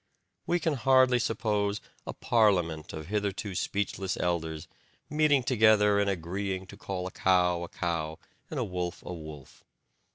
We 0.47 0.59
can 0.59 0.73
hardly 0.73 1.19
suppose 1.19 1.79
a 2.07 2.13
parliament 2.13 2.91
of 2.91 3.05
hitherto 3.05 3.53
speechless 3.53 4.17
elders 4.17 4.67
meeting 5.11 5.43
together 5.43 5.99
and 5.99 6.09
agreeing 6.09 6.65
to 6.73 6.75
call 6.75 7.05
a 7.05 7.11
cow 7.11 7.61
a 7.61 7.67
cow 7.69 8.17
and 8.49 8.59
a 8.59 8.63
wolf 8.63 9.03
a 9.05 9.13
wolf. 9.13 9.63